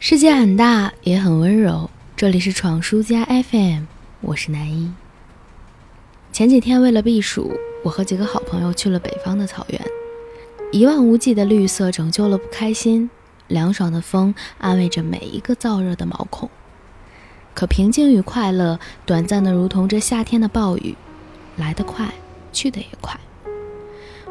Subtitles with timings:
[0.00, 1.90] 世界很大，也很温柔。
[2.16, 3.82] 这里是闯书家 FM，
[4.20, 4.92] 我是南一。
[6.32, 9.84] 前几天为了避暑，我和几个好朋友去了北方的草原。
[10.70, 13.10] 一望无际的绿色拯救了不开心，
[13.48, 16.48] 凉爽的风安慰着每一个燥热的毛孔。
[17.52, 20.94] 可平静与快乐，短暂的如同这夏天的暴雨，
[21.56, 22.14] 来得快，
[22.52, 23.18] 去得也快。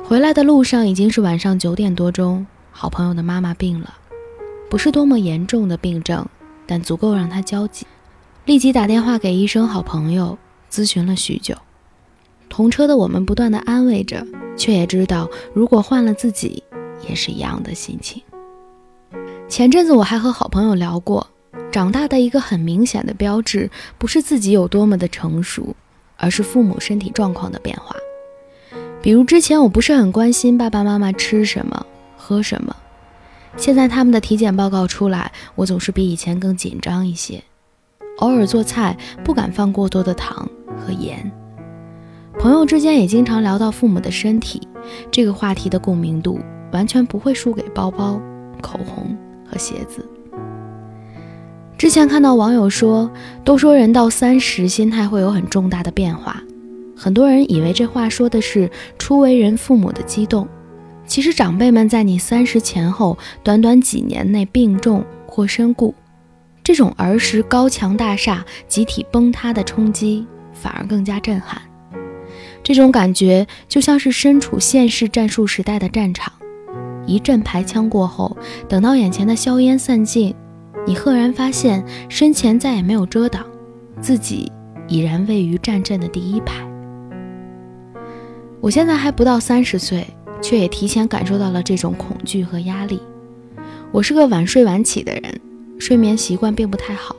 [0.05, 3.95] 回来的路上已经是晚上九点多钟，好朋友的妈妈病了。
[4.69, 6.27] 不是多么严重的病症，
[6.65, 7.87] 但足够让他焦急，
[8.45, 10.37] 立即打电话给医生、好朋友
[10.69, 11.55] 咨询了许久。
[12.49, 14.25] 同车的我们不断的安慰着，
[14.57, 16.63] 却也知道如果换了自己，
[17.07, 18.21] 也是一样的心情。
[19.47, 21.25] 前阵子我还和好朋友聊过，
[21.71, 25.75] 长大的一个很明显的标志，不是自己有多么的成熟，
[26.17, 27.95] 而是父母身体状况的变化。
[29.01, 31.85] 比如之前我不是很关心爸爸妈妈吃什么、
[32.17, 32.75] 喝什么。
[33.57, 37.43] 现在他们的体检报告出来，我总是比以前更紧张一些。
[38.19, 41.29] 偶尔做菜不敢放过多的糖和盐。
[42.39, 44.61] 朋友之间也经常聊到父母的身体，
[45.11, 46.39] 这个话题的共鸣度
[46.71, 48.21] 完全不会输给包包、
[48.61, 50.07] 口红和鞋子。
[51.77, 53.09] 之前看到网友说，
[53.43, 56.41] 都说人到三十心态会有很重大的变化，
[56.95, 60.47] 很多人以为这话说的是初为人父母的激动。
[61.07, 65.95] 其实长辈们在你三十前后短短几年内病重或身故，
[66.61, 71.61] 这种儿时高墙大厦集体崩塌的冲击反而更加震撼。
[72.61, 76.31] 这种感觉就像是身处现世战术时代的战场，
[77.05, 78.35] 一阵排枪过后，
[78.67, 80.35] 等到眼前的硝烟散尽，
[80.85, 83.45] 你赫然发现身前再也没有遮挡，
[84.01, 84.51] 自己
[84.89, 86.55] 已然位于战阵的第一排。
[88.59, 90.05] 我现在还不到三十岁。
[90.41, 92.99] 却也提前感受到了这种恐惧和压力。
[93.91, 95.41] 我是个晚睡晚起的人，
[95.79, 97.15] 睡眠习惯并不太好。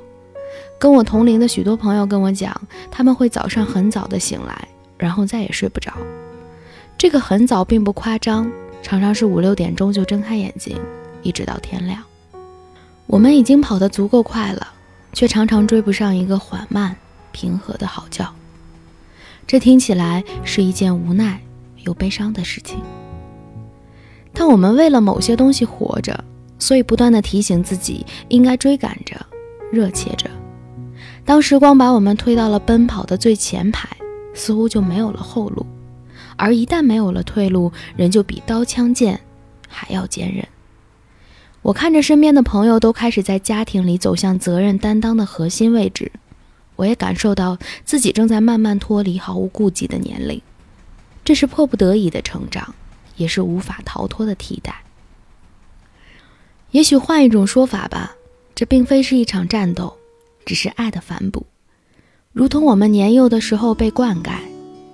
[0.79, 2.55] 跟我同龄的许多朋友跟我讲，
[2.91, 5.93] 他们会早上很早的醒来，然后再也睡不着。
[6.97, 8.51] 这个很早并不夸张，
[8.83, 10.77] 常常是五六点钟就睁开眼睛，
[11.23, 12.03] 一直到天亮。
[13.07, 14.69] 我们已经跑得足够快了，
[15.13, 16.95] 却常常追不上一个缓慢
[17.33, 18.25] 平和的好觉。
[19.47, 21.41] 这听起来是一件无奈
[21.85, 22.79] 又悲伤的事情。
[24.39, 26.25] 但我们为了某些东西活着，
[26.61, 29.17] 所以不断的提醒自己应该追赶着，
[29.73, 30.31] 热切着。
[31.25, 33.89] 当时光把我们推到了奔跑的最前排，
[34.35, 35.67] 似乎就没有了后路。
[36.37, 39.21] 而一旦没有了退路，人就比刀枪剑
[39.67, 40.47] 还要坚韧。
[41.63, 46.13] 我看着身边的朋友都开始在家庭里走向责任担当的核心位置，
[46.77, 50.41] 我也感受到自己正在慢慢脱离毫无顾忌的年龄。
[51.25, 52.73] 这是迫不得已的成长。
[53.19, 54.83] 也是无法逃脱的替代。
[56.71, 58.17] 也许换一种说法吧，
[58.55, 59.99] 这并非是一场战斗，
[60.47, 61.47] 只是爱的反哺，
[62.33, 64.39] 如同我们年幼的时候被灌溉，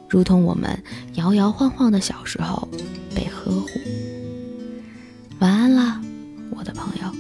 [0.09, 0.83] 如同我们
[1.15, 2.69] 摇摇晃晃的小时候
[3.15, 3.69] 被呵护。
[5.41, 6.01] 晚安啦，
[6.51, 7.13] 我的朋友。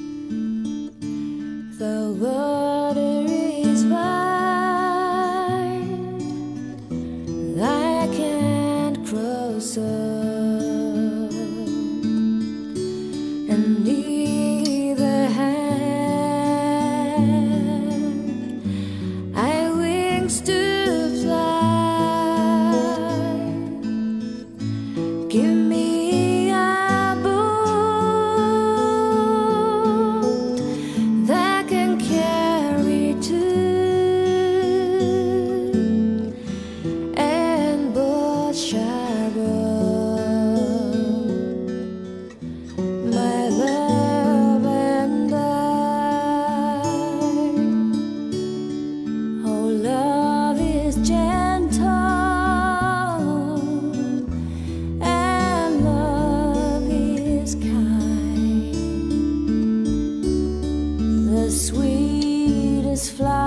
[61.54, 63.43] sweet as flowers.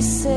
[0.00, 0.33] dice.